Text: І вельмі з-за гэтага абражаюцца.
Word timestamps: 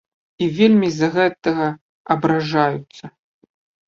І 0.43 0.45
вельмі 0.59 0.87
з-за 0.95 1.09
гэтага 1.17 1.67
абражаюцца. 2.15 3.05